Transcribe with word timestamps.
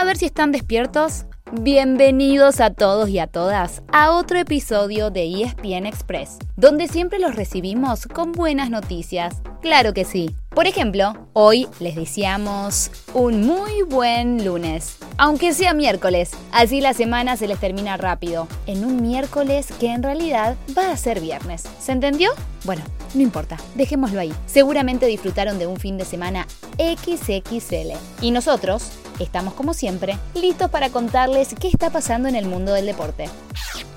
A 0.00 0.04
ver 0.04 0.16
si 0.16 0.24
están 0.24 0.50
despiertos 0.50 1.26
Bienvenidos 1.52 2.60
a 2.60 2.70
todos 2.70 3.10
y 3.10 3.18
a 3.18 3.26
todas 3.26 3.82
a 3.92 4.12
otro 4.12 4.38
episodio 4.38 5.10
de 5.10 5.42
ESPN 5.42 5.84
Express, 5.84 6.38
donde 6.56 6.88
siempre 6.88 7.18
los 7.18 7.34
recibimos 7.34 8.06
con 8.06 8.32
buenas 8.32 8.70
noticias. 8.70 9.42
Claro 9.60 9.92
que 9.92 10.06
sí. 10.06 10.34
Por 10.54 10.66
ejemplo, 10.66 11.14
hoy 11.32 11.68
les 11.78 11.94
deseamos 11.94 12.90
un 13.14 13.46
muy 13.46 13.82
buen 13.82 14.44
lunes, 14.44 14.98
aunque 15.16 15.54
sea 15.54 15.74
miércoles, 15.74 16.32
así 16.50 16.80
la 16.80 16.92
semana 16.92 17.36
se 17.36 17.46
les 17.46 17.60
termina 17.60 17.96
rápido, 17.96 18.48
en 18.66 18.84
un 18.84 19.00
miércoles 19.00 19.68
que 19.78 19.92
en 19.92 20.02
realidad 20.02 20.56
va 20.76 20.90
a 20.90 20.96
ser 20.96 21.20
viernes. 21.20 21.62
¿Se 21.78 21.92
entendió? 21.92 22.32
Bueno, 22.64 22.82
no 23.14 23.22
importa, 23.22 23.58
dejémoslo 23.76 24.18
ahí. 24.18 24.34
Seguramente 24.46 25.06
disfrutaron 25.06 25.60
de 25.60 25.68
un 25.68 25.76
fin 25.76 25.96
de 25.96 26.04
semana 26.04 26.48
XXL. 26.78 27.92
Y 28.20 28.32
nosotros 28.32 28.90
estamos 29.20 29.54
como 29.54 29.72
siempre 29.72 30.18
listos 30.34 30.68
para 30.68 30.90
contarles 30.90 31.54
qué 31.60 31.68
está 31.68 31.90
pasando 31.90 32.28
en 32.28 32.34
el 32.34 32.46
mundo 32.46 32.72
del 32.72 32.86
deporte. 32.86 33.28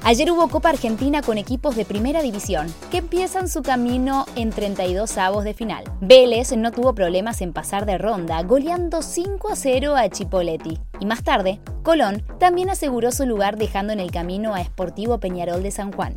Ayer 0.06 0.30
hubo 0.32 0.50
Copa 0.50 0.68
Argentina 0.68 1.22
con 1.22 1.38
equipos 1.38 1.78
de 1.78 1.86
primera 1.86 2.22
división 2.22 2.68
que 2.92 2.98
empiezan 2.98 3.48
su 3.48 3.62
camino 3.62 4.26
en 4.36 4.50
32 4.50 5.18
avos 5.18 5.45
de 5.45 5.54
final. 5.54 5.86
Vélez 6.02 6.52
no 6.58 6.73
tuvo 6.73 6.94
problemas 6.94 7.40
en 7.40 7.54
pasar 7.54 7.86
de 7.86 7.98
ronda, 7.98 8.44
goleando 8.44 9.02
5 9.02 9.50
a 9.50 9.56
0 9.56 9.95
a 9.95 10.10
Chipoletti. 10.10 10.78
Y 11.00 11.06
más 11.06 11.23
tarde, 11.23 11.62
Colón 11.84 12.22
también 12.38 12.70
aseguró 12.70 13.14
su 13.14 13.26
lugar 13.26 13.56
dejando 13.56 13.94
en 13.94 14.02
el 14.02 14.12
camino 14.12 14.54
a 14.54 14.62
Sportivo 14.62 15.22
Peñarol 15.22 15.64
de 15.64 15.72
San 15.72 15.94
Juan. 15.94 16.16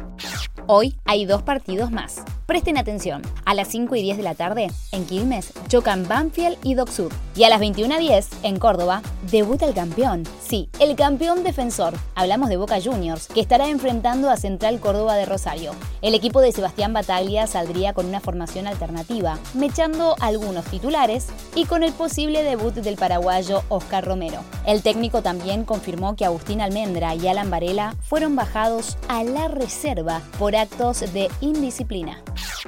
Hoy 0.67 0.97
hay 1.05 1.25
dos 1.25 1.43
partidos 1.43 1.93
más. 1.93 2.25
Presten 2.47 2.79
atención. 2.79 3.23
A 3.45 3.55
las 3.55 3.69
5 3.69 3.95
y 3.95 4.03
10 4.03 4.17
de 4.17 4.23
la 4.25 4.35
tarde, 4.35 4.69
en 4.91 5.07
Quilmes, 5.07 5.53
chocan 5.69 6.09
Banfield 6.09 6.59
y 6.65 6.75
Doc 6.75 6.89
Sud. 6.89 7.13
Y 7.37 7.45
a 7.45 7.51
las 7.51 7.61
21.10, 7.61 8.29
en 8.45 8.59
Córdoba, 8.59 9.03
debuta 9.31 9.67
el 9.67 9.75
campeón. 9.75 10.23
Sí, 10.41 10.71
el 10.81 10.97
campeón 10.97 11.45
defensor. 11.45 11.93
Hablamos 12.15 12.49
de 12.49 12.57
Boca 12.57 12.81
Juniors, 12.83 13.27
que 13.27 13.43
estará 13.43 13.69
enfrentando 13.69 14.31
a 14.31 14.39
Central 14.39 14.81
Córdoba 14.81 15.17
de 15.17 15.27
Rosario. 15.27 15.73
El 16.01 16.15
equipo 16.15 16.41
de 16.41 16.53
Sebastián 16.53 16.95
Bataglia 16.95 17.47
saldría 17.47 17.93
con 17.93 18.07
una 18.07 18.21
formación 18.21 18.67
alternativa, 18.67 19.39
mechando 19.53 20.17
algunos 20.21 20.65
titulares 20.65 21.27
y 21.55 21.67
con 21.67 21.83
el 21.83 21.93
posible 21.93 22.43
debut 22.43 22.73
del 22.73 22.97
paraguayo 22.97 23.65
Oscar 23.69 24.07
Romero. 24.07 24.41
El 24.67 24.81
técnico 24.81 25.21
también 25.21 25.65
confirmó 25.65 26.17
que 26.17 26.25
Agustín 26.25 26.63
Almendra 26.63 27.15
y 27.15 27.29
Alan 27.29 27.51
Varela 27.51 27.95
fueron 28.01 28.35
bajados 28.35 28.97
a 29.09 29.25
la 29.25 29.49
reserva 29.49 30.23
por 30.39 30.57
actos 30.57 31.01
de 31.13 31.29
indisciplina. 31.43 32.23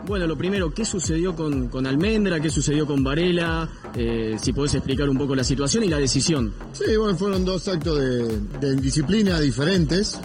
Bueno, 0.07 0.27
lo 0.27 0.37
primero, 0.37 0.73
¿qué 0.73 0.85
sucedió 0.85 1.35
con, 1.35 1.87
Almendra? 1.87 2.41
¿Qué 2.41 2.51
sucedió 2.51 2.87
con 2.87 3.03
Varela? 3.03 3.69
Eh, 3.95 4.37
si 4.41 4.53
podés 4.53 4.75
explicar 4.75 5.09
un 5.09 5.19
poco 5.19 5.35
la 5.35 5.45
situación 5.45 5.85
y 5.85 5.89
la 5.89 5.99
decisión. 5.99 6.53
Sí, 6.73 6.97
bueno, 6.97 7.17
fueron 7.17 7.45
dos 7.45 7.69
actos 7.69 7.99
de, 7.99 8.69
indisciplina 8.69 9.39
diferentes, 9.41 10.19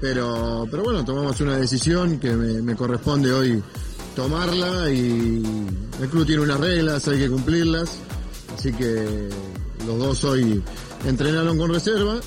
pero, 0.00 0.66
pero 0.70 0.82
bueno, 0.82 1.04
tomamos 1.04 1.40
una 1.40 1.56
decisión 1.56 2.18
que 2.18 2.32
me, 2.32 2.74
corresponde 2.74 3.32
hoy 3.32 3.62
tomarla 4.14 4.90
y 4.90 5.42
el 6.00 6.08
club 6.08 6.26
tiene 6.26 6.42
unas 6.42 6.60
reglas, 6.60 7.08
hay 7.08 7.18
que 7.18 7.28
cumplirlas, 7.28 7.98
así 8.54 8.72
que 8.72 9.28
los 9.86 9.98
dos 9.98 10.24
hoy 10.24 10.62
entrenaron 11.06 11.58
con 11.58 11.72
reserva. 11.72 12.20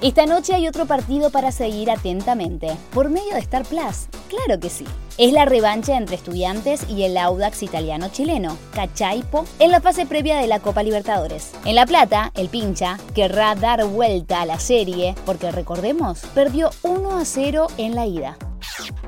Esta 0.00 0.26
noche 0.26 0.54
hay 0.54 0.66
otro 0.66 0.86
partido 0.86 1.30
para 1.30 1.52
seguir 1.52 1.90
atentamente, 1.90 2.76
por 2.92 3.08
medio 3.08 3.34
de 3.34 3.40
Star 3.40 3.64
Plus. 3.64 4.08
Claro 4.32 4.58
que 4.58 4.70
sí. 4.70 4.86
Es 5.18 5.30
la 5.30 5.44
revancha 5.44 5.94
entre 5.94 6.16
estudiantes 6.16 6.88
y 6.88 7.02
el 7.02 7.18
Audax 7.18 7.62
italiano-chileno, 7.62 8.56
Cachaipo, 8.74 9.44
en 9.58 9.70
la 9.70 9.82
fase 9.82 10.06
previa 10.06 10.38
de 10.38 10.46
la 10.46 10.60
Copa 10.60 10.82
Libertadores. 10.82 11.52
En 11.66 11.74
La 11.74 11.84
Plata, 11.84 12.32
el 12.34 12.48
pincha 12.48 12.98
querrá 13.14 13.54
dar 13.54 13.84
vuelta 13.84 14.40
a 14.40 14.46
la 14.46 14.58
serie 14.58 15.14
porque 15.26 15.52
recordemos, 15.52 16.20
perdió 16.34 16.70
1 16.82 17.18
a 17.18 17.26
0 17.26 17.66
en 17.76 17.94
la 17.94 18.06
ida. 18.06 18.38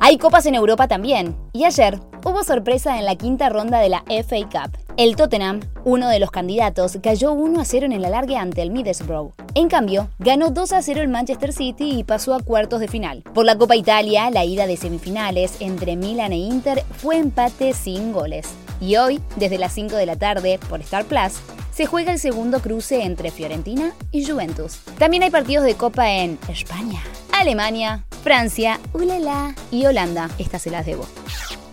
Hay 0.07 0.19
copas 0.19 0.45
en 0.45 0.55
Europa 0.55 0.87
también, 0.87 1.35
y 1.55 1.65
ayer 1.65 1.99
hubo 2.27 2.45
sorpresa 2.45 2.99
en 2.99 3.07
la 3.07 3.17
quinta 3.17 3.49
ronda 3.49 3.79
de 3.79 3.89
la 3.89 4.05
FA 4.07 4.37
Cup. 4.53 4.77
El 4.99 5.17
Tottenham, 5.17 5.61
uno 5.87 6.11
de 6.11 6.19
los 6.19 6.31
candidatos, 6.31 6.99
cayó 7.03 7.33
1 7.33 7.59
a 7.59 7.65
0 7.65 7.87
en 7.87 7.93
el 7.93 8.05
alargue 8.05 8.37
ante 8.37 8.61
el 8.61 8.71
Middlesbrough. 8.71 9.33
En 9.55 9.71
cambio, 9.71 10.11
ganó 10.19 10.51
2 10.51 10.73
a 10.75 10.83
0 10.83 11.01
el 11.01 11.09
Manchester 11.09 11.55
City 11.55 12.01
y 12.01 12.05
pasó 12.05 12.35
a 12.35 12.43
cuartos 12.43 12.81
de 12.81 12.89
final. 12.89 13.23
Por 13.33 13.47
la 13.47 13.57
Copa 13.57 13.77
Italia, 13.77 14.31
la 14.31 14.45
ida 14.45 14.67
de 14.67 14.77
semifinales 14.77 15.57
entre 15.61 15.97
Milan 15.97 16.35
e 16.35 16.37
Inter 16.37 16.85
fue 16.99 17.17
empate 17.17 17.73
sin 17.73 18.13
goles. 18.13 18.47
Y 18.83 18.97
hoy, 18.97 19.23
desde 19.37 19.57
las 19.57 19.73
5 19.73 19.97
de 19.97 20.05
la 20.05 20.17
tarde, 20.17 20.61
por 20.69 20.83
Star 20.83 21.07
Plus, 21.07 21.41
se 21.73 21.87
juega 21.87 22.13
el 22.13 22.19
segundo 22.19 22.61
cruce 22.61 23.05
entre 23.05 23.31
Fiorentina 23.31 23.95
y 24.13 24.27
Juventus. 24.27 24.81
También 24.99 25.23
hay 25.23 25.31
partidos 25.31 25.65
de 25.65 25.77
Copa 25.77 26.11
en 26.11 26.39
España, 26.49 27.03
Alemania, 27.33 28.05
Francia, 28.25 28.81
Ulala 28.95 29.55
y 29.71 29.85
Holanda. 29.85 30.31
Estas 30.39 30.63
se 30.63 30.71
las 30.71 30.87
debo. 30.87 31.07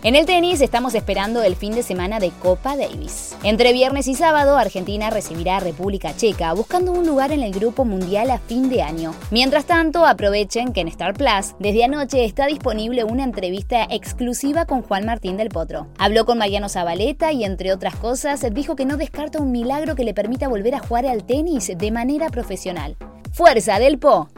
En 0.04 0.16
el 0.16 0.26
tenis 0.26 0.60
estamos 0.60 0.94
esperando 0.94 1.42
el 1.42 1.56
fin 1.56 1.72
de 1.72 1.82
semana 1.82 2.18
de 2.20 2.30
Copa 2.30 2.76
Davis. 2.76 3.34
Entre 3.42 3.72
viernes 3.72 4.06
y 4.06 4.14
sábado, 4.14 4.58
Argentina 4.58 5.08
recibirá 5.08 5.56
a 5.56 5.60
República 5.60 6.14
Checa, 6.14 6.52
buscando 6.52 6.92
un 6.92 7.06
lugar 7.06 7.32
en 7.32 7.42
el 7.42 7.52
Grupo 7.52 7.86
Mundial 7.86 8.30
a 8.30 8.38
fin 8.38 8.68
de 8.68 8.82
año. 8.82 9.14
Mientras 9.30 9.64
tanto, 9.64 10.04
aprovechen 10.04 10.74
que 10.74 10.82
en 10.82 10.88
Star 10.88 11.14
Plus, 11.14 11.54
desde 11.58 11.84
anoche 11.84 12.26
está 12.26 12.44
disponible 12.46 13.04
una 13.04 13.24
entrevista 13.24 13.84
exclusiva 13.88 14.66
con 14.66 14.82
Juan 14.82 15.06
Martín 15.06 15.38
del 15.38 15.48
Potro. 15.48 15.86
Habló 15.96 16.26
con 16.26 16.36
Mariano 16.36 16.68
Zabaleta 16.68 17.32
y, 17.32 17.44
entre 17.44 17.72
otras 17.72 17.96
cosas, 17.96 18.44
dijo 18.52 18.76
que 18.76 18.84
no 18.84 18.98
descarta 18.98 19.40
un 19.40 19.52
milagro 19.52 19.94
que 19.94 20.04
le 20.04 20.12
permita 20.12 20.48
volver 20.48 20.74
a 20.74 20.80
jugar 20.80 21.06
al 21.06 21.24
tenis 21.24 21.72
de 21.74 21.90
manera 21.90 22.28
profesional. 22.28 22.96
¡Fuerza 23.32 23.78
del 23.78 23.98
Po! 23.98 24.28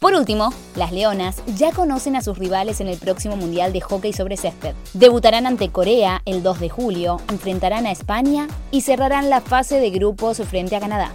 Por 0.00 0.14
último, 0.14 0.54
las 0.76 0.92
Leonas 0.92 1.42
ya 1.58 1.72
conocen 1.72 2.16
a 2.16 2.22
sus 2.22 2.38
rivales 2.38 2.80
en 2.80 2.88
el 2.88 2.96
próximo 2.96 3.36
Mundial 3.36 3.74
de 3.74 3.82
Hockey 3.82 4.14
sobre 4.14 4.38
césped. 4.38 4.74
Debutarán 4.94 5.46
ante 5.46 5.68
Corea 5.68 6.22
el 6.24 6.42
2 6.42 6.58
de 6.58 6.70
julio, 6.70 7.20
enfrentarán 7.28 7.84
a 7.84 7.92
España 7.92 8.48
y 8.70 8.80
cerrarán 8.80 9.28
la 9.28 9.42
fase 9.42 9.78
de 9.78 9.90
grupos 9.90 10.38
frente 10.38 10.74
a 10.74 10.80
Canadá. 10.80 11.12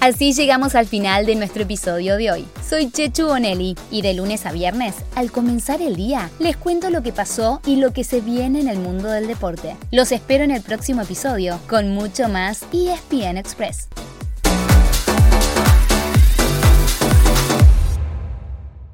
Así 0.00 0.32
llegamos 0.32 0.74
al 0.74 0.86
final 0.86 1.24
de 1.24 1.36
nuestro 1.36 1.62
episodio 1.62 2.16
de 2.16 2.32
hoy. 2.32 2.48
Soy 2.68 2.90
Chechu 2.90 3.28
Bonelli 3.28 3.76
y 3.92 4.02
de 4.02 4.14
lunes 4.14 4.44
a 4.44 4.50
viernes, 4.50 4.96
al 5.14 5.30
comenzar 5.30 5.80
el 5.80 5.94
día, 5.94 6.28
les 6.40 6.56
cuento 6.56 6.90
lo 6.90 7.04
que 7.04 7.12
pasó 7.12 7.60
y 7.64 7.76
lo 7.76 7.92
que 7.92 8.02
se 8.02 8.20
viene 8.20 8.58
en 8.60 8.66
el 8.66 8.80
mundo 8.80 9.08
del 9.08 9.28
deporte. 9.28 9.76
Los 9.92 10.10
espero 10.10 10.42
en 10.42 10.50
el 10.50 10.62
próximo 10.62 11.02
episodio 11.02 11.60
con 11.68 11.94
mucho 11.94 12.28
más 12.28 12.64
ESPN 12.72 13.36
Express. 13.36 13.86